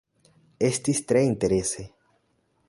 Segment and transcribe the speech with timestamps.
[0.69, 1.87] Estis tre interese